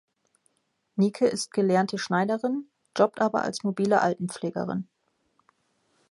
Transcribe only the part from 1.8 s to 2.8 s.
Schneiderin,